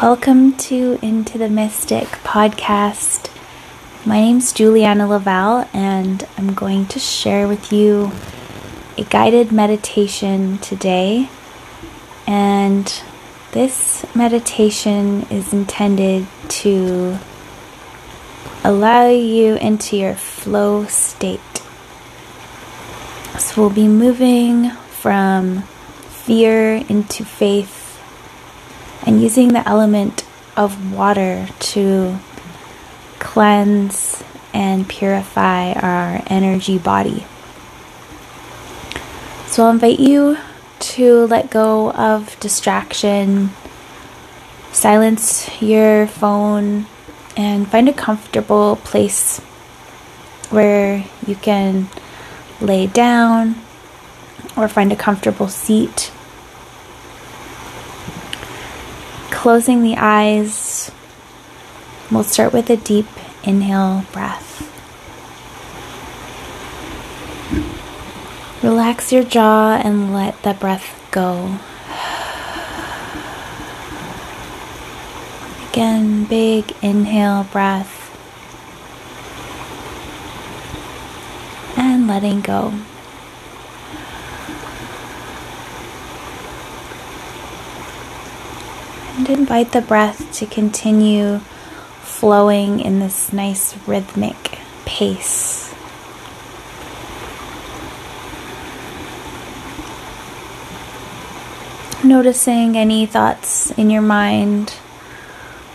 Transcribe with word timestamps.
Welcome 0.00 0.52
to 0.58 0.96
Into 1.02 1.38
the 1.38 1.48
Mystic 1.48 2.06
podcast. 2.22 3.32
My 4.06 4.20
name's 4.20 4.52
Juliana 4.52 5.08
Laval, 5.08 5.68
and 5.72 6.24
I'm 6.36 6.54
going 6.54 6.86
to 6.86 7.00
share 7.00 7.48
with 7.48 7.72
you 7.72 8.12
a 8.96 9.02
guided 9.02 9.50
meditation 9.50 10.58
today. 10.58 11.28
And 12.28 13.02
this 13.50 14.06
meditation 14.14 15.26
is 15.32 15.52
intended 15.52 16.28
to 16.48 17.18
allow 18.62 19.08
you 19.08 19.56
into 19.56 19.96
your 19.96 20.14
flow 20.14 20.84
state. 20.84 21.40
So 23.36 23.62
we'll 23.62 23.70
be 23.70 23.88
moving 23.88 24.70
from 24.70 25.62
fear 26.08 26.84
into 26.88 27.24
faith 27.24 27.77
and 29.06 29.22
using 29.22 29.48
the 29.48 29.66
element 29.68 30.24
of 30.56 30.92
water 30.92 31.48
to 31.58 32.18
cleanse 33.18 34.22
and 34.52 34.88
purify 34.88 35.72
our 35.72 36.22
energy 36.26 36.78
body. 36.78 37.24
So 39.46 39.64
I'll 39.64 39.70
invite 39.70 40.00
you 40.00 40.38
to 40.80 41.26
let 41.26 41.50
go 41.50 41.90
of 41.92 42.38
distraction, 42.40 43.50
silence 44.72 45.50
your 45.60 46.06
phone, 46.06 46.86
and 47.36 47.68
find 47.68 47.88
a 47.88 47.92
comfortable 47.92 48.76
place 48.76 49.38
where 50.50 51.04
you 51.26 51.36
can 51.36 51.88
lay 52.60 52.86
down 52.86 53.56
or 54.56 54.68
find 54.68 54.92
a 54.92 54.96
comfortable 54.96 55.48
seat. 55.48 56.12
Closing 59.38 59.84
the 59.84 59.94
eyes, 59.96 60.90
we'll 62.10 62.24
start 62.24 62.52
with 62.52 62.68
a 62.70 62.76
deep 62.76 63.06
inhale 63.44 64.04
breath. 64.10 64.66
Relax 68.64 69.12
your 69.12 69.22
jaw 69.22 69.76
and 69.76 70.12
let 70.12 70.42
the 70.42 70.54
breath 70.54 71.00
go. 71.12 71.56
Again, 75.70 76.24
big 76.24 76.74
inhale 76.82 77.44
breath. 77.44 77.94
And 81.76 82.08
letting 82.08 82.40
go. 82.40 82.74
Invite 89.28 89.72
the 89.72 89.82
breath 89.82 90.32
to 90.38 90.46
continue 90.46 91.40
flowing 92.00 92.80
in 92.80 92.98
this 92.98 93.30
nice 93.30 93.76
rhythmic 93.86 94.58
pace. 94.86 95.74
Noticing 102.02 102.78
any 102.78 103.04
thoughts 103.04 103.70
in 103.72 103.90
your 103.90 104.00
mind 104.00 104.76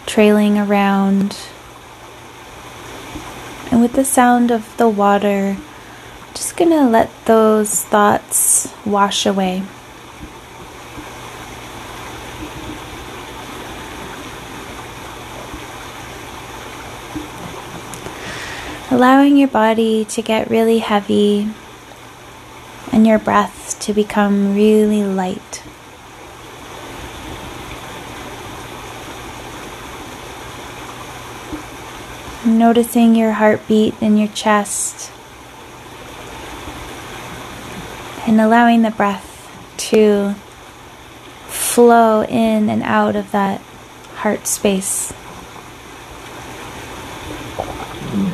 trailing 0.08 0.58
around. 0.58 1.38
And 3.70 3.84
with 3.84 3.94
the 3.94 4.04
sound 4.04 4.50
of 4.50 4.76
the 4.78 4.90
water, 4.90 5.58
just 6.34 6.58
gonna 6.58 6.90
let 6.90 7.12
those 7.26 7.84
thoughts 7.84 8.74
wash 8.84 9.28
away. 9.28 9.62
Allowing 18.94 19.38
your 19.38 19.48
body 19.48 20.06
to 20.06 20.22
get 20.22 20.52
really 20.52 20.78
heavy 20.78 21.50
and 22.92 23.08
your 23.08 23.18
breath 23.18 23.80
to 23.80 23.92
become 23.92 24.54
really 24.54 25.04
light. 25.04 25.64
Noticing 32.46 33.16
your 33.16 33.32
heartbeat 33.32 34.00
in 34.00 34.16
your 34.16 34.28
chest 34.28 35.12
and 38.28 38.40
allowing 38.40 38.84
the 38.84 38.92
breath 38.92 39.50
to 39.90 40.36
flow 41.48 42.22
in 42.26 42.70
and 42.70 42.84
out 42.84 43.16
of 43.16 43.32
that 43.32 43.60
heart 44.18 44.46
space. 44.46 45.12
And 48.14 48.32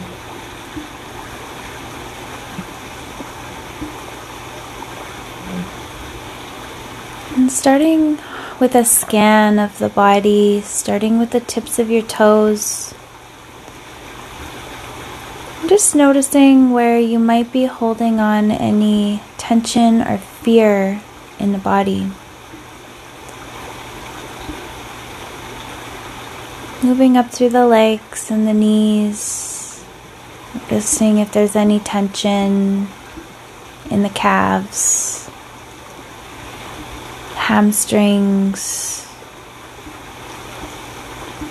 starting 7.59 8.18
with 8.59 8.74
a 8.74 8.86
scan 8.86 9.59
of 9.59 9.78
the 9.80 9.90
body, 9.90 10.62
starting 10.62 11.20
with 11.20 11.31
the 11.31 11.42
tips 11.42 11.78
of 11.80 11.92
your 11.92 12.03
toes 12.03 12.94
just 15.70 15.94
noticing 15.94 16.72
where 16.72 17.00
you 17.00 17.20
might 17.20 17.52
be 17.52 17.66
holding 17.66 18.20
on 18.20 18.50
any 18.50 19.22
tension 19.38 20.02
or 20.02 20.18
fear 20.18 21.00
in 21.38 21.52
the 21.52 21.59
body. 21.59 22.09
Moving 26.84 27.16
up 27.16 27.30
through 27.30 27.50
the 27.50 27.68
legs 27.68 28.31
and 28.31 28.47
the 28.47 28.53
knees, 28.53 29.86
noticing 30.56 31.20
if 31.20 31.31
there's 31.31 31.56
any 31.56 31.80
tension 31.80 32.88
in 33.91 34.02
the 34.02 34.09
calves, 34.09 35.09
hamstrings, 37.49 39.07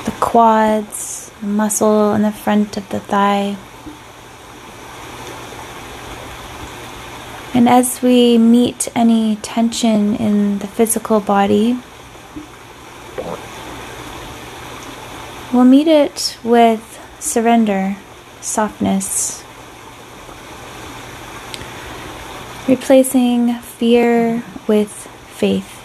the 0.05 0.13
quads, 0.21 1.33
the 1.41 1.47
muscle 1.49 2.15
in 2.15 2.23
the 2.23 2.31
front 2.31 2.77
of 2.77 2.89
the 2.91 3.01
thigh. 3.01 3.57
And 7.53 7.69
as 7.69 8.01
we 8.01 8.39
meet 8.39 8.87
any 8.95 9.41
tension 9.43 10.15
in 10.15 10.61
the 10.61 10.69
physical 10.69 11.19
body, 11.19 11.77
we'll 15.53 15.65
meet 15.65 15.89
it 15.89 16.39
with 16.45 16.85
surrender, 17.19 17.97
softness, 18.41 19.43
replacing 22.69 23.55
fear 23.59 24.45
with 24.69 24.93
faith. 25.27 25.78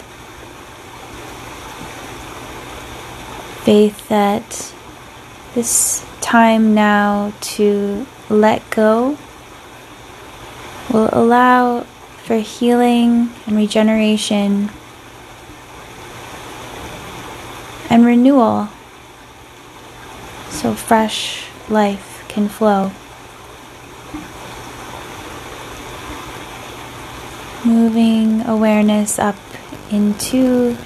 Faith 3.64 4.08
that 4.08 4.74
this 5.54 6.04
time 6.20 6.74
now 6.74 7.32
to 7.40 8.06
let 8.28 8.68
go 8.70 9.16
will 10.92 11.08
allow 11.12 11.80
for 12.24 12.36
healing 12.36 13.30
and 13.46 13.56
regeneration 13.56 14.70
and 17.88 18.04
renewal 18.04 18.68
so 20.50 20.74
fresh 20.74 21.46
life 21.68 22.24
can 22.28 22.48
flow. 22.48 22.90
Moving 27.64 28.42
awareness 28.42 29.18
up 29.18 29.36
into 29.90 30.76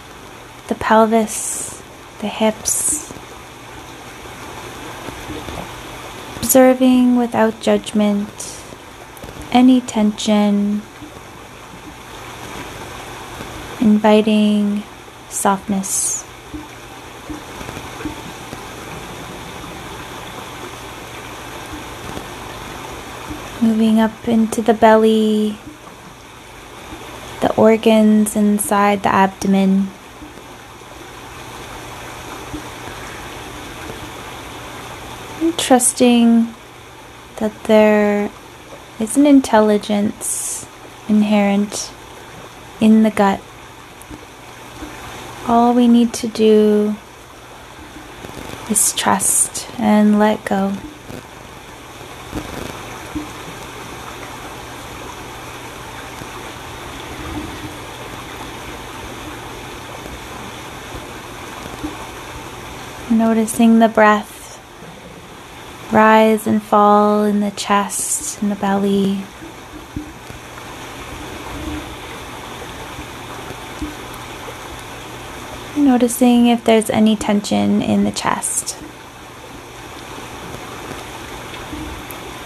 the 0.68 0.74
pelvis, 0.74 1.77
the 2.20 2.28
hips, 2.28 3.12
observing 6.36 7.16
without 7.16 7.60
judgment 7.60 8.28
any 9.52 9.80
tension, 9.80 10.82
inviting 13.80 14.82
softness. 15.28 16.24
Moving 23.60 23.98
up 23.98 24.28
into 24.28 24.62
the 24.62 24.74
belly, 24.74 25.58
the 27.40 27.52
organs 27.56 28.36
inside 28.36 29.02
the 29.02 29.08
abdomen. 29.08 29.88
Trusting 35.58 36.54
that 37.36 37.52
there 37.64 38.30
is 38.98 39.16
an 39.16 39.26
intelligence 39.26 40.66
inherent 41.08 41.92
in 42.80 43.02
the 43.02 43.10
gut. 43.10 43.40
All 45.46 45.74
we 45.74 45.88
need 45.88 46.14
to 46.14 46.28
do 46.28 46.96
is 48.70 48.92
trust 48.92 49.68
and 49.78 50.18
let 50.18 50.44
go. 50.44 50.74
Noticing 63.10 63.78
the 63.80 63.88
breath 63.88 64.37
rise 65.98 66.46
and 66.46 66.62
fall 66.62 67.24
in 67.24 67.40
the 67.40 67.50
chest 67.50 68.40
and 68.40 68.52
the 68.52 68.54
belly. 68.54 69.20
Noticing 75.76 76.46
if 76.46 76.62
there's 76.62 76.88
any 76.88 77.16
tension 77.16 77.82
in 77.82 78.04
the 78.04 78.12
chest. 78.12 78.80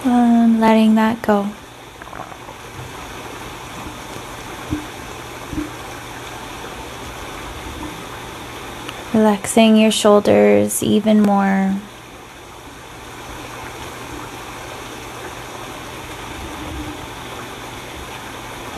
And 0.07 0.59
letting 0.59 0.95
that 0.95 1.21
go. 1.21 1.51
Relaxing 9.13 9.77
your 9.77 9.91
shoulders 9.91 10.83
even 10.83 11.21
more. 11.21 11.77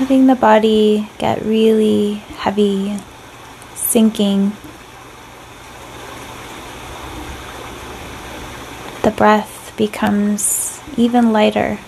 Letting 0.04 0.26
the 0.26 0.34
body 0.34 1.08
get 1.16 1.40
really 1.40 2.16
heavy, 2.36 2.98
sinking. 3.74 4.52
The 9.00 9.10
breath 9.12 9.72
becomes 9.78 10.78
even 10.98 11.32
lighter. 11.32 11.78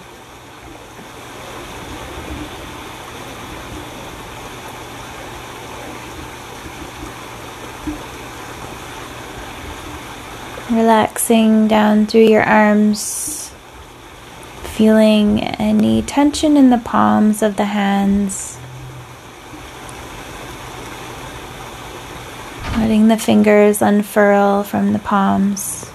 Relaxing 10.70 11.68
down 11.68 12.06
through 12.06 12.22
your 12.22 12.44
arms, 12.44 13.35
feeling 14.76 15.42
any 15.42 16.02
tension 16.02 16.54
in 16.54 16.68
the 16.68 16.76
palms 16.76 17.40
of 17.40 17.56
the 17.56 17.64
hands. 17.64 18.58
Letting 22.76 23.08
the 23.08 23.16
fingers 23.16 23.80
unfurl 23.80 24.64
from 24.64 24.92
the 24.92 24.98
palms. 24.98 25.90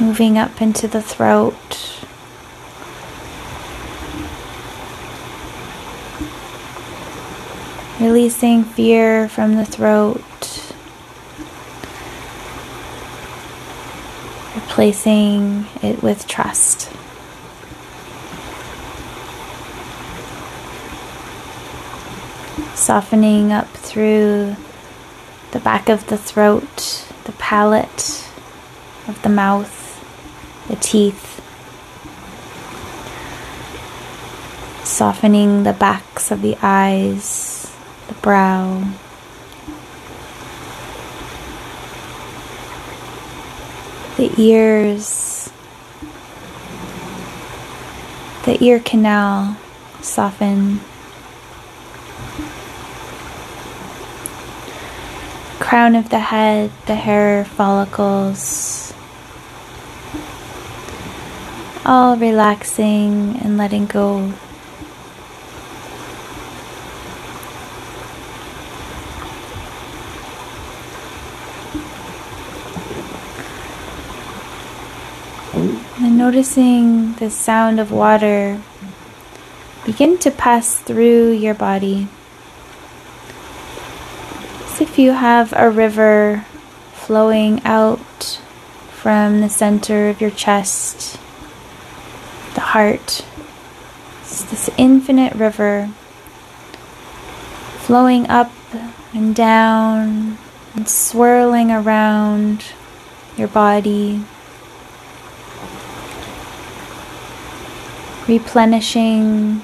Moving 0.00 0.38
up 0.38 0.60
into 0.60 0.88
the 0.88 1.00
throat. 1.00 1.54
Releasing 8.00 8.64
fear 8.64 9.28
from 9.28 9.54
the 9.54 9.64
throat. 9.64 10.20
Replacing 14.72 15.66
it 15.82 16.02
with 16.02 16.26
trust. 16.26 16.90
Softening 22.74 23.52
up 23.52 23.68
through 23.68 24.56
the 25.50 25.60
back 25.60 25.90
of 25.90 26.06
the 26.06 26.16
throat, 26.16 27.06
the 27.24 27.32
palate 27.32 28.26
of 29.06 29.20
the 29.20 29.28
mouth, 29.28 30.02
the 30.68 30.76
teeth. 30.76 31.42
Softening 34.84 35.64
the 35.64 35.74
backs 35.74 36.30
of 36.30 36.40
the 36.40 36.56
eyes 36.62 37.70
the 38.08 38.14
brow. 38.14 38.90
The 44.22 44.40
ears, 44.40 45.50
the 48.44 48.56
ear 48.62 48.78
canal 48.78 49.56
soften. 50.00 50.78
Crown 55.58 55.96
of 55.96 56.10
the 56.10 56.20
head, 56.20 56.70
the 56.86 56.94
hair 56.94 57.44
follicles, 57.44 58.94
all 61.84 62.16
relaxing 62.16 63.40
and 63.42 63.58
letting 63.58 63.86
go. 63.86 64.32
Noticing 76.22 77.14
the 77.14 77.28
sound 77.28 77.80
of 77.80 77.90
water 77.90 78.60
begin 79.84 80.16
to 80.16 80.30
pass 80.30 80.78
through 80.78 81.32
your 81.32 81.52
body. 81.52 82.06
As 84.66 84.80
if 84.80 85.00
you 85.00 85.10
have 85.10 85.52
a 85.56 85.68
river 85.68 86.46
flowing 86.92 87.60
out 87.64 88.38
from 88.92 89.40
the 89.40 89.48
center 89.48 90.08
of 90.10 90.20
your 90.20 90.30
chest, 90.30 91.18
the 92.54 92.60
heart. 92.70 93.26
It's 94.20 94.44
this 94.44 94.70
infinite 94.78 95.34
river 95.34 95.90
flowing 97.78 98.28
up 98.28 98.52
and 99.12 99.34
down 99.34 100.38
and 100.76 100.88
swirling 100.88 101.72
around 101.72 102.66
your 103.36 103.48
body. 103.48 104.24
Replenishing, 108.28 109.62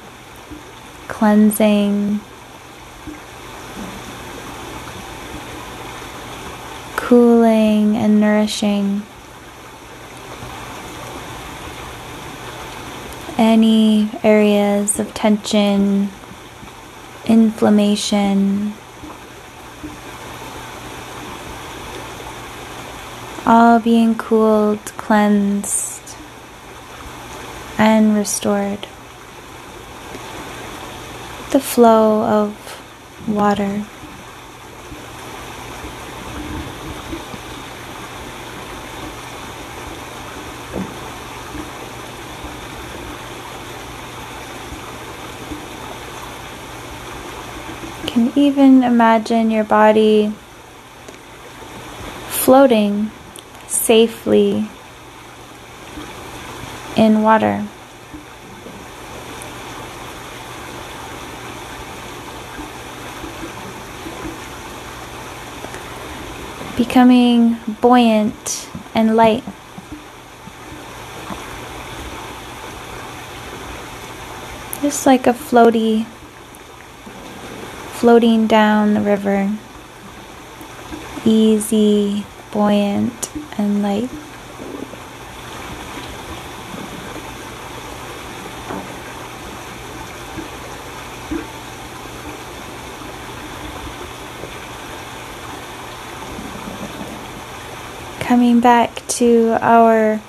cleansing, 1.07 2.21
cooling, 6.97 7.97
and 7.97 8.21
nourishing. 8.21 9.03
Any 13.39 14.11
areas 14.25 14.99
of 14.99 15.15
tension, 15.15 16.11
inflammation, 17.27 18.75
all 23.47 23.79
being 23.79 24.17
cooled, 24.17 24.85
cleansed 24.97 25.98
and 27.79 28.17
restored. 28.17 28.81
The 31.53 31.61
flow 31.61 32.23
of 32.23 32.83
water. 33.29 33.85
can 48.07 48.33
even 48.37 48.83
imagine 48.83 49.51
your 49.51 49.63
body 49.63 50.33
floating 52.29 53.11
safely 53.69 54.67
in 56.99 57.23
water. 57.23 57.65
Becoming 66.77 67.57
buoyant 67.81 68.69
and 68.95 69.17
light. 69.17 69.45
Just 74.83 75.07
like 75.07 75.27
a 75.27 75.33
floaty 75.33 76.05
floating 77.93 78.49
down 78.49 78.95
the 78.95 79.01
river. 79.01 79.53
Easy, 81.25 82.25
buoyant, 82.53 83.31
and 83.57 83.83
light. 83.83 84.11
Coming 98.29 98.61
back 98.61 99.07
to 99.09 99.57
our 99.63 100.21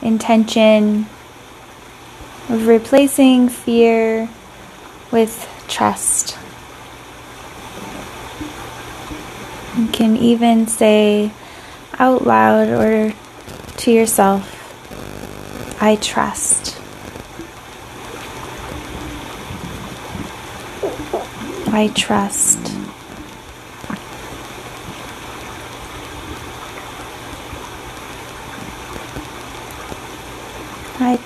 intention 0.00 1.04
of 2.48 2.66
replacing 2.66 3.50
fear 3.50 4.30
with 5.12 5.46
trust. 5.68 6.38
You 9.76 9.88
can 9.88 10.16
even 10.16 10.66
say 10.68 11.32
out 11.98 12.26
loud 12.26 12.68
or 12.70 13.12
to 13.76 13.92
yourself, 13.92 14.50
I 15.82 15.96
trust. 15.96 16.80
I 21.70 21.92
trust. 21.94 22.53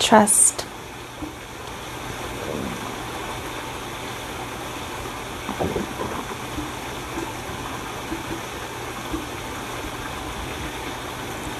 Trust. 0.09 0.65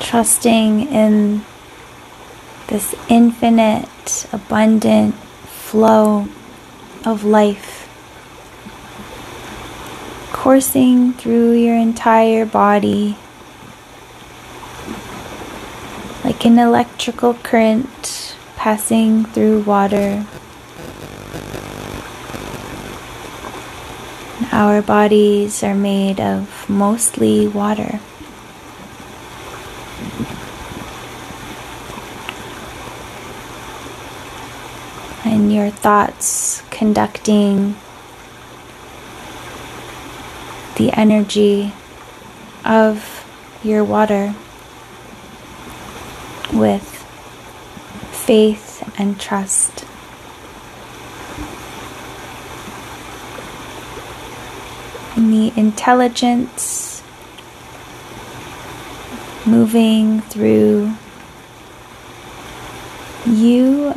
Trusting 0.01 0.89
in 0.89 1.45
this 2.69 2.95
infinite, 3.11 4.27
abundant 4.33 5.15
flow 5.15 6.27
of 7.05 7.25
life 7.25 7.87
coursing 10.33 11.13
through 11.13 11.53
your 11.53 11.77
entire 11.77 12.47
body 12.47 13.19
like 16.25 16.47
an 16.47 16.59
electrical 16.59 17.35
current 17.35 18.18
passing 18.59 19.25
through 19.25 19.61
water. 19.61 20.27
Our 24.51 24.83
bodies 24.83 25.63
are 25.63 25.77
made 25.77 26.19
of 26.19 26.69
mostly 26.69 27.47
water. 27.47 28.01
And 35.25 35.55
your 35.55 35.71
thoughts 35.71 36.65
conducting 36.71 37.77
the 40.75 40.91
energy 40.99 41.73
of 42.65 43.25
your 43.63 43.85
water 43.85 44.35
with 46.53 46.98
faith 48.29 48.85
and 49.01 49.19
trust. 49.19 49.87
And 55.17 55.33
the 55.33 55.59
intelligence 55.59 57.03
moving 59.47 60.21
through 60.21 60.93
you 63.25 63.95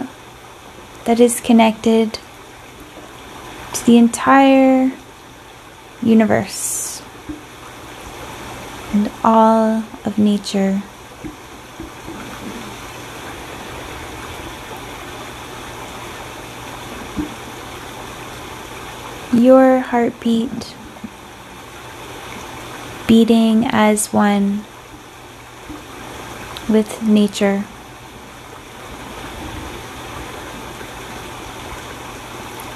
that 1.04 1.20
is 1.20 1.42
connected 1.42 2.18
to 3.74 3.86
the 3.86 3.98
entire 3.98 4.94
universe 6.02 7.02
and 8.94 9.12
all 9.26 9.84
of 10.06 10.18
nature. 10.18 10.82
Your 19.42 19.80
heartbeat 19.80 20.76
beating 23.08 23.66
as 23.66 24.14
one 24.14 24.66
with 26.70 27.02
nature. 27.02 27.66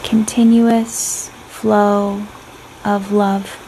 Continuous 0.04 1.30
flow 1.50 2.26
of 2.84 3.12
love. 3.12 3.65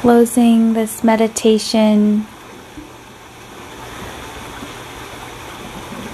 Closing 0.00 0.72
this 0.72 1.04
meditation 1.04 2.26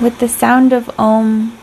with 0.01 0.19
the 0.19 0.29
sound 0.29 0.73
of 0.73 0.91
Om 0.99 1.57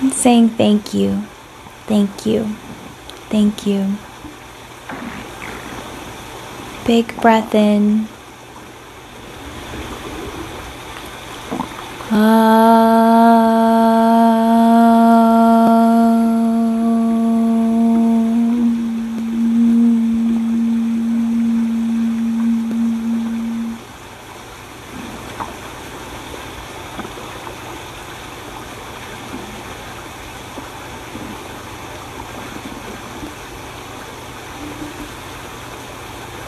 and 0.00 0.12
saying 0.12 0.50
thank 0.50 0.92
you, 0.92 1.22
thank 1.86 2.26
you, 2.26 2.44
thank 3.30 3.66
you. 3.66 3.96
Big 6.86 7.18
breath 7.22 7.54
in. 7.54 8.08
Ah. 12.12 13.49